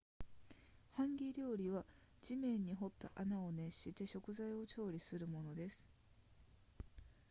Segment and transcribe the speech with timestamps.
[0.93, 1.85] ハンギ料理は
[2.23, 5.87] 地面に掘った穴を熱して食材を調理するものです